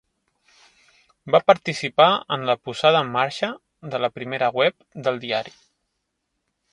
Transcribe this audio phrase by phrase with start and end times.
[1.35, 2.07] Va participar
[2.37, 3.49] en la posada en marxa
[3.93, 5.55] de la primera web del diari.